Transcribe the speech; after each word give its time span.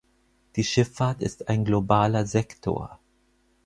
Die 0.55 0.63
Schifffahrt 0.63 1.21
ist 1.21 1.47
ein 1.47 1.63
globaler 1.63 2.25
Sektor. 2.25 2.97